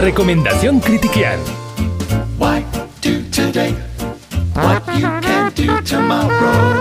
Recomendación 0.00 0.80
Critiquian. 0.80 1.38
Why 2.38 2.64
do 3.02 3.22
today 3.30 3.74
what 4.54 4.82
you 4.96 5.02
can 5.20 5.52
do 5.54 5.82
tomorrow? 5.82 6.79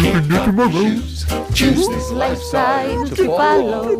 Can't 0.00 0.30
help 0.30 0.72
choose, 0.72 1.26
choose 1.54 1.88
this 1.88 2.10
lifestyle 2.10 3.08
to 3.10 3.36
follow. 3.36 3.96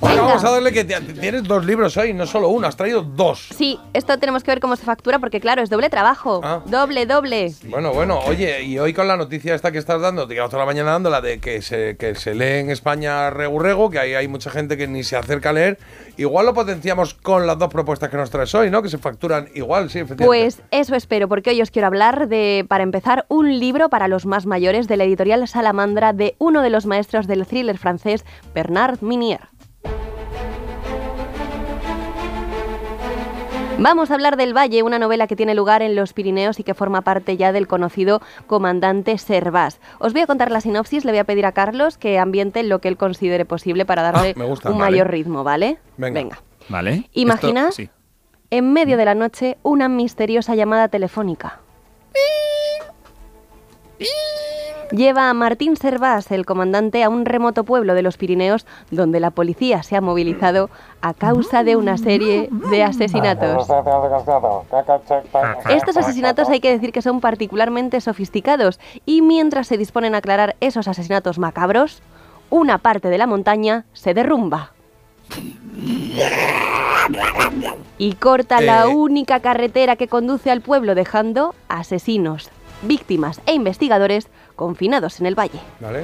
Bueno, 0.00 0.24
vamos 0.24 0.44
a 0.44 0.50
darle 0.50 0.72
que 0.72 0.84
tienes 0.84 1.44
dos 1.44 1.64
libros 1.64 1.96
hoy, 1.96 2.12
no 2.12 2.26
solo 2.26 2.48
uno, 2.48 2.66
has 2.66 2.76
traído 2.76 3.02
dos. 3.02 3.48
Sí, 3.56 3.78
esto 3.92 4.18
tenemos 4.18 4.42
que 4.42 4.50
ver 4.50 4.60
cómo 4.60 4.74
se 4.74 4.84
factura 4.84 5.20
porque 5.20 5.40
claro, 5.40 5.62
es 5.62 5.70
doble 5.70 5.90
trabajo. 5.90 6.40
Ah. 6.42 6.62
Doble, 6.66 7.06
doble. 7.06 7.52
Bueno, 7.66 7.92
bueno, 7.92 8.18
oye, 8.26 8.62
y 8.64 8.78
hoy 8.78 8.92
con 8.92 9.06
la 9.06 9.16
noticia 9.16 9.54
esta 9.54 9.70
que 9.70 9.78
estás 9.78 10.00
dando, 10.00 10.26
te 10.26 10.34
llevas 10.34 10.50
toda 10.50 10.62
la 10.62 10.66
mañana 10.66 10.90
dando 10.90 11.08
la 11.08 11.20
de 11.20 11.38
que 11.38 11.62
se, 11.62 11.96
que 11.96 12.16
se 12.16 12.34
lee 12.34 12.60
en 12.60 12.70
España 12.70 13.30
regu 13.30 13.60
regu, 13.60 13.90
que 13.90 14.00
ahí 14.00 14.14
hay 14.14 14.26
mucha 14.26 14.50
gente 14.50 14.76
que 14.76 14.88
ni 14.88 15.04
se 15.04 15.16
acerca 15.16 15.50
a 15.50 15.52
leer, 15.52 15.78
igual 16.16 16.46
lo 16.46 16.54
potenciamos 16.54 17.14
con 17.14 17.46
las 17.46 17.58
dos 17.58 17.68
propuestas 17.68 18.10
que 18.10 18.16
nos 18.16 18.30
traes 18.30 18.52
hoy, 18.56 18.70
¿no? 18.70 18.82
Que 18.82 18.88
se 18.88 18.98
facturan 18.98 19.48
igual, 19.54 19.88
sí, 19.88 20.00
efectivamente. 20.00 20.26
Pues 20.26 20.62
eso 20.72 20.96
espero, 20.96 21.28
porque 21.28 21.50
hoy 21.50 21.62
os 21.62 21.70
quiero 21.70 21.86
hablar 21.86 22.28
de, 22.28 22.66
para 22.68 22.82
empezar, 22.82 23.24
un 23.28 23.60
libro 23.60 23.88
para 23.88 24.08
los 24.08 24.26
más 24.26 24.46
mayores 24.46 24.88
de 24.88 24.96
la 24.96 25.04
editorial 25.12 25.46
Salamandra 25.46 26.12
de 26.12 26.34
uno 26.38 26.62
de 26.62 26.70
los 26.70 26.86
maestros 26.86 27.26
del 27.26 27.46
thriller 27.46 27.76
francés, 27.78 28.24
Bernard 28.54 29.02
Minier. 29.02 29.40
Vamos 33.78 34.10
a 34.10 34.14
hablar 34.14 34.36
del 34.36 34.56
Valle, 34.56 34.82
una 34.84 34.98
novela 35.00 35.26
que 35.26 35.34
tiene 35.34 35.54
lugar 35.56 35.82
en 35.82 35.96
los 35.96 36.12
Pirineos 36.12 36.60
y 36.60 36.62
que 36.62 36.72
forma 36.74 37.00
parte 37.02 37.36
ya 37.36 37.50
del 37.52 37.66
conocido 37.66 38.22
comandante 38.46 39.18
Servás. 39.18 39.80
Os 39.98 40.12
voy 40.12 40.22
a 40.22 40.26
contar 40.26 40.52
la 40.52 40.60
sinopsis, 40.60 41.04
le 41.04 41.10
voy 41.10 41.18
a 41.18 41.24
pedir 41.24 41.46
a 41.46 41.52
Carlos 41.52 41.98
que 41.98 42.18
ambiente 42.18 42.62
lo 42.62 42.78
que 42.80 42.86
él 42.88 42.96
considere 42.96 43.44
posible 43.44 43.84
para 43.84 44.02
darle 44.02 44.34
Ah, 44.38 44.44
gusta, 44.44 44.70
un 44.70 44.78
vale. 44.78 44.92
mayor 44.92 45.10
ritmo, 45.10 45.42
¿vale? 45.42 45.78
Venga. 45.96 46.38
¿Vale? 46.68 47.08
Imagina 47.12 47.62
Esto- 47.70 47.72
sí. 47.82 47.90
en 48.50 48.72
medio 48.72 48.96
de 48.96 49.04
la 49.04 49.16
noche 49.16 49.58
una 49.64 49.88
misteriosa 49.88 50.54
llamada 50.54 50.86
telefónica. 50.86 51.58
Lleva 54.92 55.30
a 55.30 55.34
Martín 55.34 55.76
Servás, 55.76 56.30
el 56.30 56.44
comandante, 56.44 57.02
a 57.02 57.08
un 57.08 57.24
remoto 57.24 57.64
pueblo 57.64 57.94
de 57.94 58.02
los 58.02 58.18
Pirineos 58.18 58.66
donde 58.90 59.20
la 59.20 59.30
policía 59.30 59.82
se 59.82 59.96
ha 59.96 60.02
movilizado 60.02 60.68
a 61.00 61.14
causa 61.14 61.64
de 61.64 61.76
una 61.76 61.96
serie 61.96 62.48
de 62.70 62.82
asesinatos. 62.84 63.66
Estos 65.70 65.96
asesinatos 65.96 66.50
hay 66.50 66.60
que 66.60 66.70
decir 66.70 66.92
que 66.92 67.00
son 67.00 67.20
particularmente 67.20 68.00
sofisticados 68.02 68.78
y 69.06 69.22
mientras 69.22 69.66
se 69.66 69.78
disponen 69.78 70.14
a 70.14 70.18
aclarar 70.18 70.56
esos 70.60 70.86
asesinatos 70.88 71.38
macabros, 71.38 72.02
una 72.50 72.76
parte 72.76 73.08
de 73.08 73.16
la 73.18 73.26
montaña 73.26 73.86
se 73.94 74.12
derrumba. 74.12 74.72
Y 77.96 78.12
corta 78.14 78.60
la 78.60 78.84
Eh. 78.84 78.88
única 78.88 79.40
carretera 79.40 79.96
que 79.96 80.08
conduce 80.08 80.50
al 80.50 80.60
pueblo 80.60 80.94
dejando 80.94 81.54
asesinos, 81.68 82.50
víctimas 82.82 83.40
e 83.46 83.54
investigadores 83.54 84.28
confinados 84.56 85.20
en 85.20 85.26
el 85.26 85.34
valle. 85.38 85.60
¿Vale? 85.80 86.02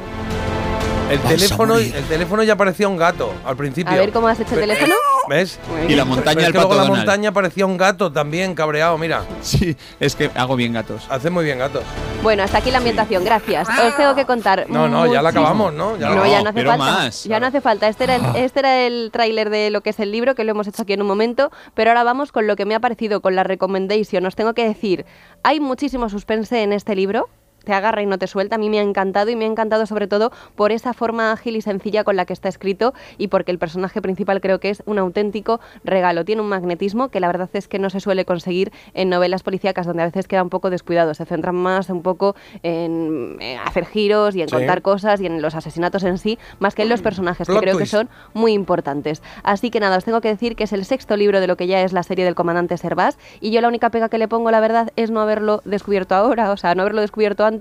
El 1.10 1.20
teléfono, 1.20 1.76
el 1.78 2.04
teléfono 2.04 2.42
ya 2.42 2.54
parecía 2.56 2.86
un 2.86 2.98
gato 2.98 3.32
al 3.46 3.56
principio. 3.56 3.90
A 3.94 3.96
ver 3.96 4.12
cómo 4.12 4.28
has 4.28 4.38
hecho 4.40 4.54
el 4.54 4.60
teléfono. 4.60 4.94
¿Ves? 5.26 5.58
Y 5.88 5.94
la 5.94 6.04
montaña 6.04 6.42
del 6.42 6.52
que 6.52 6.58
luego 6.58 6.68
pato 6.70 6.80
la 6.80 6.86
Donald. 6.86 7.06
montaña 7.06 7.32
parecía 7.32 7.64
un 7.66 7.76
gato 7.78 8.12
también, 8.12 8.54
cabreado, 8.54 8.96
mira. 8.98 9.22
Sí, 9.42 9.74
es 10.00 10.14
que 10.14 10.30
hago 10.34 10.54
bien 10.56 10.74
gatos. 10.74 11.06
Hace 11.08 11.30
muy 11.30 11.44
bien 11.46 11.58
gatos. 11.58 11.82
Bueno, 12.22 12.42
hasta 12.42 12.58
aquí 12.58 12.70
la 12.70 12.78
ambientación, 12.78 13.24
gracias. 13.24 13.68
Os 13.68 13.96
tengo 13.96 14.14
que 14.14 14.26
contar. 14.26 14.66
No, 14.68 14.86
no, 14.88 15.06
ya 15.06 15.22
la 15.22 15.30
muchísimo. 15.30 15.40
acabamos, 15.46 15.72
¿no? 15.72 15.96
Ya 15.96 16.10
la 16.10 16.14
no, 16.16 16.22
acabamos. 16.24 16.30
ya 16.32 16.42
no 16.42 16.48
hace 16.50 16.54
pero 16.58 16.70
falta. 16.70 16.84
más. 16.84 17.24
Ya 17.24 17.40
no 17.40 17.46
hace 17.46 17.60
falta. 17.62 17.88
Este 17.88 18.04
era 18.04 18.16
el, 18.16 18.36
este 18.36 18.58
era 18.60 18.80
el 18.86 19.08
tráiler 19.10 19.48
de 19.48 19.70
lo 19.70 19.80
que 19.80 19.90
es 19.90 20.00
el 20.00 20.12
libro, 20.12 20.34
que 20.34 20.44
lo 20.44 20.50
hemos 20.50 20.66
hecho 20.66 20.82
aquí 20.82 20.92
en 20.92 21.00
un 21.00 21.08
momento. 21.08 21.50
Pero 21.74 21.90
ahora 21.90 22.04
vamos 22.04 22.32
con 22.32 22.46
lo 22.46 22.54
que 22.56 22.66
me 22.66 22.74
ha 22.74 22.80
parecido, 22.80 23.22
con 23.22 23.34
la 23.34 23.44
recommendation. 23.44 24.24
Os 24.26 24.34
tengo 24.36 24.52
que 24.52 24.66
decir, 24.68 25.06
hay 25.42 25.58
muchísimo 25.60 26.10
suspense 26.10 26.62
en 26.62 26.72
este 26.74 26.94
libro. 26.94 27.28
Te 27.68 27.74
agarra 27.74 28.00
y 28.00 28.06
no 28.06 28.16
te 28.16 28.26
suelta. 28.26 28.54
A 28.54 28.58
mí 28.58 28.70
me 28.70 28.78
ha 28.78 28.82
encantado 28.82 29.28
y 29.28 29.36
me 29.36 29.44
ha 29.44 29.46
encantado 29.46 29.84
sobre 29.84 30.06
todo 30.06 30.32
por 30.56 30.72
esa 30.72 30.94
forma 30.94 31.32
ágil 31.32 31.54
y 31.54 31.60
sencilla 31.60 32.02
con 32.02 32.16
la 32.16 32.24
que 32.24 32.32
está 32.32 32.48
escrito 32.48 32.94
y 33.18 33.28
porque 33.28 33.50
el 33.52 33.58
personaje 33.58 34.00
principal 34.00 34.40
creo 34.40 34.58
que 34.58 34.70
es 34.70 34.82
un 34.86 34.98
auténtico 34.98 35.60
regalo. 35.84 36.24
Tiene 36.24 36.40
un 36.40 36.48
magnetismo 36.48 37.10
que 37.10 37.20
la 37.20 37.26
verdad 37.26 37.50
es 37.52 37.68
que 37.68 37.78
no 37.78 37.90
se 37.90 38.00
suele 38.00 38.24
conseguir 38.24 38.72
en 38.94 39.10
novelas 39.10 39.42
policíacas 39.42 39.84
donde 39.84 40.02
a 40.02 40.06
veces 40.06 40.26
queda 40.26 40.42
un 40.42 40.48
poco 40.48 40.70
descuidado. 40.70 41.12
Se 41.12 41.26
centran 41.26 41.56
más 41.56 41.90
un 41.90 42.00
poco 42.02 42.34
en, 42.62 43.36
eh, 43.38 43.58
hacer 43.62 43.84
giros 43.84 44.34
y 44.34 44.40
en 44.40 44.48
Sí. 44.48 44.54
contar 44.54 44.80
cosas 44.80 45.20
y 45.20 45.26
en 45.26 45.42
los 45.42 45.54
asesinatos 45.54 46.04
en 46.04 46.16
sí, 46.16 46.38
más 46.60 46.74
que 46.74 46.84
en 46.84 46.88
los 46.88 47.02
personajes, 47.02 47.46
que 47.46 47.54
creo 47.58 47.74
twist. 47.76 47.80
que 47.92 47.98
son 47.98 48.08
muy 48.32 48.54
importantes. 48.54 49.22
Así 49.42 49.70
que 49.70 49.78
nada, 49.78 49.98
os 49.98 50.06
tengo 50.06 50.22
que 50.22 50.28
decir 50.28 50.56
que 50.56 50.64
es 50.64 50.72
el 50.72 50.86
sexto 50.86 51.18
libro 51.18 51.38
de 51.40 51.46
lo 51.46 51.58
que 51.58 51.66
ya 51.66 51.82
es 51.82 51.92
la 51.92 52.02
serie 52.02 52.24
del 52.24 52.34
comandante 52.34 52.78
Servás 52.78 53.18
y 53.42 53.50
yo 53.50 53.60
la 53.60 53.68
única 53.68 53.90
pega 53.90 54.08
que 54.08 54.16
le 54.16 54.26
pongo, 54.26 54.50
la 54.50 54.60
verdad, 54.60 54.90
es 54.96 55.10
no 55.10 55.20
haberlo 55.20 55.60
descubierto 55.66 56.14
ahora, 56.14 56.50
o 56.50 56.56
sea, 56.56 56.74
no 56.74 56.80
haberlo 56.80 57.02
descubierto 57.02 57.44
antes, 57.44 57.57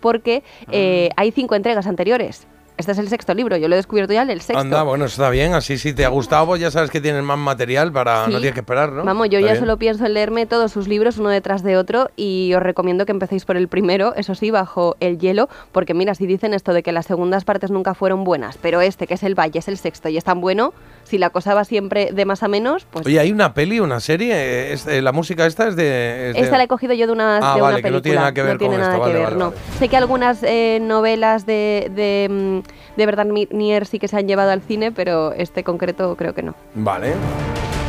porque 0.00 0.42
eh, 0.70 1.08
Ah. 1.10 1.14
hay 1.22 1.30
cinco 1.32 1.54
entregas 1.54 1.86
anteriores. 1.86 2.46
Este 2.80 2.92
es 2.92 2.98
el 2.98 3.08
sexto 3.08 3.34
libro, 3.34 3.56
yo 3.56 3.68
lo 3.68 3.74
he 3.74 3.76
descubierto 3.76 4.12
ya 4.12 4.22
en 4.22 4.30
el 4.30 4.40
sexto. 4.40 4.58
Anda, 4.58 4.82
bueno, 4.82 5.04
está 5.04 5.30
bien. 5.30 5.54
Así 5.54 5.78
si 5.78 5.92
te 5.92 6.04
ha 6.04 6.08
gustado, 6.08 6.46
pues 6.46 6.60
ya 6.60 6.70
sabes 6.70 6.90
que 6.90 7.00
tienes 7.00 7.22
más 7.22 7.38
material 7.38 7.92
para 7.92 8.24
Sí. 8.26 8.32
no 8.32 8.38
tienes 8.38 8.54
que 8.54 8.60
esperar, 8.60 8.90
¿no? 8.92 9.04
Vamos, 9.04 9.28
yo 9.28 9.38
Está 9.38 9.46
ya 9.48 9.52
bien. 9.52 9.60
solo 9.64 9.76
pienso 9.76 10.06
en 10.06 10.14
leerme 10.14 10.46
todos 10.46 10.72
sus 10.72 10.88
libros 10.88 11.18
uno 11.18 11.28
detrás 11.28 11.62
de 11.62 11.76
otro 11.76 12.10
y 12.16 12.52
os 12.54 12.62
recomiendo 12.62 13.06
que 13.06 13.12
empecéis 13.12 13.44
por 13.44 13.56
el 13.56 13.68
primero, 13.68 14.14
eso 14.16 14.34
sí, 14.34 14.50
bajo 14.50 14.96
el 15.00 15.18
hielo, 15.18 15.48
porque 15.72 15.94
mira, 15.94 16.14
si 16.14 16.26
dicen 16.26 16.54
esto 16.54 16.72
de 16.72 16.82
que 16.82 16.92
las 16.92 17.06
segundas 17.06 17.44
partes 17.44 17.70
nunca 17.70 17.94
fueron 17.94 18.24
buenas, 18.24 18.56
pero 18.58 18.80
este, 18.80 19.06
que 19.06 19.14
es 19.14 19.22
el 19.22 19.38
Valle, 19.38 19.58
es 19.58 19.68
el 19.68 19.76
sexto 19.76 20.08
y 20.08 20.16
es 20.16 20.24
tan 20.24 20.40
bueno, 20.40 20.72
si 21.04 21.18
la 21.18 21.30
cosa 21.30 21.54
va 21.54 21.64
siempre 21.64 22.10
de 22.12 22.24
más 22.24 22.42
a 22.42 22.48
menos, 22.48 22.86
pues... 22.90 23.04
Oye, 23.06 23.18
hay 23.20 23.30
una 23.32 23.52
peli, 23.54 23.80
una 23.80 24.00
serie. 24.00 24.32
eh, 24.34 24.72
es- 24.72 24.86
eh, 24.86 25.02
la 25.02 25.12
música 25.12 25.44
esta 25.46 25.68
es 25.68 25.76
de. 25.76 26.30
es 26.30 26.34
de- 26.36 26.40
Esta 26.40 26.56
la 26.56 26.64
he 26.64 26.68
cogido 26.68 26.94
yo 26.94 27.06
de 27.06 27.12
una, 27.12 27.36
Ah, 27.38 27.54
de 27.54 27.60
una 27.60 27.62
vale, 27.62 27.76
que 27.76 27.82
película. 27.82 27.98
no 27.98 28.02
tiene 28.02 28.16
nada 28.18 28.32
que 28.32 28.42
ver 28.42 28.52
no 28.54 28.58
tiene 28.58 28.78
nada 28.78 29.00
que 29.04 29.12
ver, 29.12 29.22
vale, 29.24 29.36
no. 29.36 29.52
Sé 29.78 29.88
que 29.88 29.96
algunas 29.96 30.42
eh, 30.42 30.78
novelas 30.80 31.46
de, 31.46 31.90
de, 31.94 32.28
mm, 32.30 32.69
de 32.96 33.06
Bernard 33.06 33.28
Mier 33.50 33.86
sí 33.86 33.98
que 33.98 34.08
se 34.08 34.16
han 34.16 34.28
llevado 34.28 34.50
al 34.50 34.62
cine, 34.62 34.92
pero 34.92 35.32
este 35.32 35.64
concreto 35.64 36.16
creo 36.16 36.34
que 36.34 36.42
no. 36.42 36.54
Vale. 36.74 37.14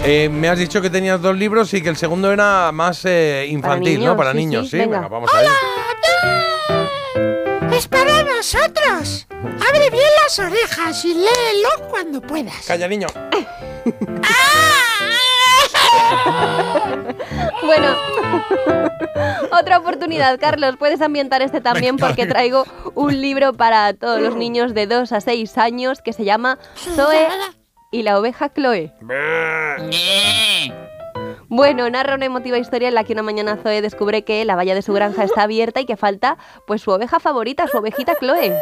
Eh, 0.03 0.29
me 0.29 0.49
has 0.49 0.57
dicho 0.57 0.81
que 0.81 0.89
tenías 0.89 1.21
dos 1.21 1.37
libros 1.37 1.73
y 1.73 1.81
que 1.81 1.89
el 1.89 1.97
segundo 1.97 2.31
era 2.31 2.71
más 2.71 3.05
eh, 3.05 3.45
infantil, 3.49 3.99
niños, 3.99 4.11
¿no? 4.11 4.17
Para 4.17 4.31
sí, 4.31 4.37
niños, 4.37 4.65
sí, 4.65 4.71
sí. 4.71 4.77
venga. 4.77 4.97
Venga, 4.97 5.09
vamos 5.09 5.29
a 5.33 5.41
ver. 5.41 5.49
¡Es 7.71 7.87
para 7.87 8.23
nosotros! 8.23 9.27
Abre 9.31 9.89
bien 9.91 10.03
las 10.23 10.39
orejas 10.39 11.05
y 11.05 11.13
léelo 11.13 11.87
cuando 11.89 12.19
puedas. 12.19 12.65
Calla, 12.65 12.87
niño. 12.87 13.07
Bueno, 17.71 17.95
otra 19.57 19.77
oportunidad, 19.77 20.37
Carlos. 20.41 20.75
Puedes 20.75 21.01
ambientar 21.01 21.41
este 21.41 21.61
también 21.61 21.95
porque 21.95 22.25
traigo 22.25 22.65
un 22.95 23.21
libro 23.21 23.53
para 23.53 23.93
todos 23.93 24.19
los 24.19 24.35
niños 24.35 24.73
de 24.73 24.87
2 24.87 25.09
a 25.13 25.21
6 25.21 25.57
años 25.57 26.01
que 26.01 26.11
se 26.11 26.25
llama 26.25 26.59
Zoe 26.75 27.29
y 27.89 28.03
la 28.03 28.19
oveja 28.19 28.49
Chloe. 28.49 28.91
Bueno, 31.47 31.89
narra 31.89 32.15
una 32.15 32.25
emotiva 32.25 32.57
historia 32.57 32.89
en 32.89 32.95
la 32.95 33.05
que 33.05 33.13
una 33.13 33.23
mañana 33.23 33.55
Zoe 33.55 33.81
descubre 33.81 34.25
que 34.25 34.43
la 34.43 34.57
valla 34.57 34.75
de 34.75 34.81
su 34.81 34.91
granja 34.91 35.23
está 35.23 35.43
abierta 35.43 35.79
y 35.79 35.85
que 35.85 35.95
falta 35.95 36.37
pues 36.67 36.81
su 36.81 36.91
oveja 36.91 37.21
favorita, 37.21 37.69
su 37.69 37.77
ovejita 37.77 38.15
Chloe. 38.19 38.53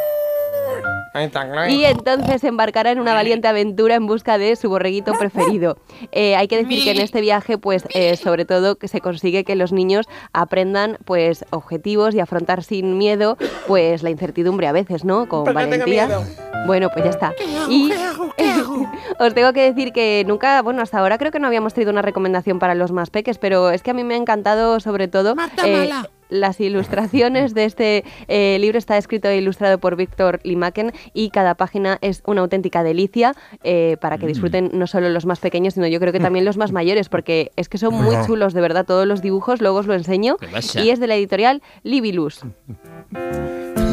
Y 1.69 1.85
entonces 1.85 2.41
se 2.41 2.47
embarcará 2.47 2.91
en 2.91 2.99
una 2.99 3.13
valiente 3.13 3.47
aventura 3.47 3.95
en 3.95 4.05
busca 4.07 4.37
de 4.37 4.55
su 4.55 4.69
borreguito 4.69 5.13
preferido. 5.13 5.77
Eh, 6.11 6.35
hay 6.35 6.47
que 6.47 6.57
decir 6.57 6.83
que 6.83 6.91
en 6.91 7.01
este 7.01 7.21
viaje, 7.21 7.57
pues, 7.57 7.85
eh, 7.93 8.15
sobre 8.15 8.45
todo, 8.45 8.75
que 8.75 8.87
se 8.87 9.01
consigue 9.01 9.43
que 9.43 9.55
los 9.55 9.71
niños 9.71 10.07
aprendan, 10.33 10.97
pues, 11.05 11.45
objetivos 11.49 12.15
y 12.15 12.19
afrontar 12.19 12.63
sin 12.63 12.97
miedo, 12.97 13.37
pues, 13.67 14.03
la 14.03 14.09
incertidumbre 14.09 14.67
a 14.67 14.71
veces, 14.71 15.05
¿no? 15.05 15.27
Con 15.27 15.43
Pero 15.43 15.53
no 15.59 15.59
tenga 15.69 15.85
valentía. 15.85 16.07
miedo. 16.07 16.23
Bueno, 16.65 16.89
pues 16.89 17.05
ya 17.05 17.11
está. 17.11 17.33
Y 17.69 17.91
os 19.19 19.33
tengo 19.33 19.53
que 19.53 19.61
decir 19.61 19.93
que 19.93 20.23
nunca, 20.27 20.61
bueno, 20.61 20.81
hasta 20.81 20.99
ahora 20.99 21.17
creo 21.17 21.31
que 21.31 21.39
no 21.39 21.47
habíamos 21.47 21.73
traído 21.73 21.91
una 21.91 22.01
recomendación 22.01 22.59
para 22.59 22.75
los 22.75 22.91
más 22.91 23.09
peques, 23.09 23.37
pero 23.37 23.71
es 23.71 23.81
que 23.81 23.91
a 23.91 23.93
mí 23.93 24.03
me 24.03 24.15
ha 24.15 24.17
encantado, 24.17 24.79
sobre 24.79 25.07
todo, 25.07 25.35
Marta 25.35 25.67
eh, 25.67 25.89
Mala. 25.89 26.09
Las 26.29 26.59
ilustraciones 26.59 27.53
de 27.53 27.65
este 27.65 28.03
eh, 28.27 28.57
libro 28.59 28.77
está 28.77 28.97
escrito 28.97 29.27
e 29.27 29.37
ilustrado 29.37 29.79
por 29.79 29.95
Víctor 29.95 30.39
Limaken 30.43 30.93
y 31.13 31.31
cada 31.31 31.55
página 31.55 31.97
es 32.01 32.21
una 32.25 32.41
auténtica 32.41 32.83
delicia 32.83 33.33
eh, 33.63 33.97
para 33.99 34.17
Mm. 34.17 34.19
que 34.19 34.27
disfruten 34.27 34.69
no 34.73 34.85
solo 34.87 35.09
los 35.09 35.25
más 35.25 35.39
pequeños, 35.39 35.73
sino 35.73 35.87
yo 35.87 35.99
creo 35.99 36.11
que 36.13 36.19
también 36.19 36.45
los 36.45 36.57
más 36.57 36.71
mayores, 36.71 37.09
porque 37.09 37.51
es 37.55 37.69
que 37.69 37.77
son 37.77 37.93
muy 37.93 38.15
chulos, 38.25 38.53
de 38.53 38.61
verdad, 38.61 38.85
todos 38.85 39.07
los 39.07 39.21
dibujos, 39.21 39.61
luego 39.61 39.77
os 39.77 39.87
lo 39.87 39.93
enseño. 39.93 40.37
Y 40.75 40.89
es 40.89 40.99
de 40.99 41.07
la 41.07 41.15
editorial 41.15 41.61
Libilus. 41.83 42.41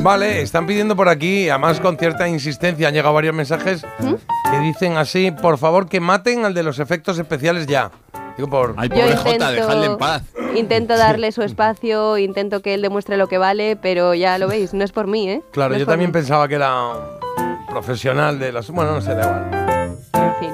Vale, 0.03 0.43
están 0.43 0.67
pidiendo 0.67 0.95
por 0.95 1.09
aquí, 1.09 1.49
además 1.49 1.81
con 1.81 1.97
cierta 1.97 2.29
insistencia, 2.29 2.89
han 2.89 2.95
llegado 2.95 3.15
varios 3.15 3.35
mensajes 3.35 3.85
¿Mm? 3.99 4.15
que 4.51 4.59
dicen 4.61 4.97
así, 4.97 5.31
por 5.31 5.59
favor 5.59 5.89
que 5.89 6.01
maten 6.01 6.45
al 6.45 6.55
de 6.55 6.63
los 6.63 6.79
efectos 6.79 7.19
especiales 7.19 7.67
ya. 7.67 7.91
Digo 8.37 8.49
por... 8.49 8.75
Ay, 8.77 8.89
pobre 8.89 9.17
Jota, 9.17 9.51
dejadle 9.51 9.87
en 9.87 9.97
paz. 9.99 10.23
Intento 10.55 10.97
darle 10.97 11.33
su 11.33 11.43
espacio, 11.43 12.19
intento 12.19 12.63
que 12.63 12.75
él 12.75 12.83
demuestre 12.83 13.17
lo 13.17 13.27
que 13.29 13.39
vale, 13.39 13.77
pero 13.77 14.15
ya 14.15 14.39
lo 14.39 14.49
veis, 14.49 14.73
no 14.75 14.85
es 14.85 14.93
por 14.93 15.07
mí, 15.07 15.29
¿eh? 15.29 15.43
Claro, 15.53 15.73
No 15.75 15.79
yo 15.81 15.87
también 15.87 16.11
mí. 16.11 16.13
pensaba 16.13 16.49
que 16.49 16.55
era 16.55 16.75
un 16.87 17.67
profesional 17.69 18.39
de 18.39 18.53
las... 18.53 18.71
Bueno, 18.71 18.93
no 18.93 19.01
sé, 19.01 19.15
da 19.15 19.23
igual. 19.25 20.01
En 20.15 20.35
fin. 20.41 20.51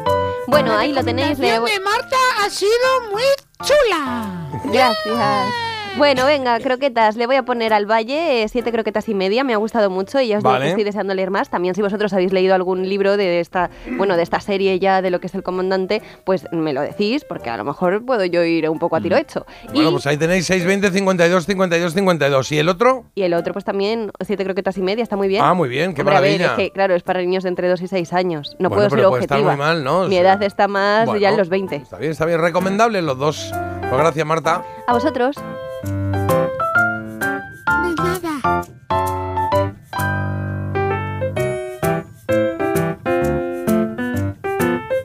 Bueno, 0.49 0.77
ahí 0.77 0.93
lo 0.93 1.03
tenéis. 1.05 1.39
voy- 1.39 1.47
de 1.71 1.81
Marta 1.81 2.17
ha 2.45 2.51
sido 2.51 2.71
muy 3.13 3.23
chula. 3.63 4.51
Gracias. 4.65 5.72
Bueno, 5.99 6.25
venga, 6.25 6.59
croquetas. 6.59 7.17
Le 7.17 7.27
voy 7.27 7.37
a 7.37 7.43
poner 7.43 7.75
al 7.75 7.85
Valle 7.85 8.43
eh, 8.43 8.49
siete 8.49 8.73
croquetas 8.73 9.09
y 9.11 9.15
media. 9.15 9.45
Me 9.45 9.53
ha 9.53 9.59
gustado 9.59 9.91
mucho 9.91 10.21
y 10.23 10.29
ya 10.29 10.39
os 10.39 10.43
digo 10.43 10.51
Vale. 10.53 10.65
que 10.65 10.69
estoy 10.71 10.85
deseando 10.85 11.15
leer 11.15 11.31
más. 11.31 11.51
También 11.51 11.75
si 11.75 11.83
vosotros 11.83 12.13
habéis 12.15 12.33
leído 12.33 12.55
algún 12.55 12.89
libro 12.89 13.19
de 13.19 13.41
esta, 13.41 13.71
bueno, 13.99 14.17
de 14.17 14.23
esta 14.23 14.41
serie 14.41 14.79
ya 14.79 15.03
de 15.03 15.11
lo 15.11 15.21
que 15.21 15.27
es 15.27 15.35
el 15.35 15.43
comandante, 15.43 16.01
pues 16.25 16.47
me 16.51 16.73
lo 16.73 16.81
decís 16.81 17.25
porque 17.29 17.51
a 17.51 17.59
lo 17.59 17.65
mejor 17.65 18.07
puedo 18.07 18.25
yo 18.25 18.43
ir 18.43 18.71
un 18.71 18.79
poco 18.79 18.97
a 18.97 19.01
tiro 19.03 19.19
hecho. 19.19 19.45
Bueno, 19.73 19.91
y, 19.91 19.93
pues 19.93 20.07
ahí 20.07 20.17
tenéis 20.17 20.47
620 20.47 20.91
52 20.97 21.47
52 21.47 21.95
52. 21.95 22.53
¿Y 22.53 22.59
el 22.59 22.69
otro? 22.71 23.05
y 23.15 23.23
el 23.23 23.35
otro, 23.35 23.53
pues 23.53 23.67
también 23.67 24.11
siete 24.21 24.45
croquetas 24.45 24.79
y 24.79 24.83
media. 24.83 25.03
Está 25.03 25.17
muy 25.17 25.29
bien. 25.29 25.45
Ah, 25.45 25.53
muy 25.53 25.69
bien, 25.69 25.93
qué 25.95 26.01
Hombre, 26.01 26.17
a 26.17 26.21
ver, 26.21 26.41
maravilla. 26.41 26.63
es 26.63 26.69
que, 26.69 26.71
claro, 26.73 26.95
es 26.95 27.03
para 27.03 27.21
niños 27.21 27.43
de 27.43 27.51
entre 27.51 27.69
2 27.69 27.83
y 27.83 27.89
6 27.89 28.13
años. 28.15 28.57
No 28.59 28.71
Bueno, 28.71 28.89
puedo 28.89 28.91
ser 28.91 29.09
puede 29.11 29.23
estar 29.25 29.39
objetiva. 29.39 29.57
muy 29.57 29.59
mal, 29.59 29.85
¿no? 29.85 30.09
Mi 30.09 30.17
edad 30.17 30.43
está 30.43 30.69
más 30.69 31.05
Bueno, 31.05 31.21
ya 31.21 31.29
en 31.29 31.37
los 31.37 31.51
20. 31.51 31.77
Está 31.77 31.99
bien, 31.99 32.13
está 32.13 32.25
bien. 32.25 32.41
Recomendables 32.41 33.05
los 33.05 33.19
dos. 33.19 33.53
Pues 33.53 34.01
gracias, 34.01 34.27
Marta. 34.27 34.65
A 34.87 34.95
vosotros. 34.95 35.37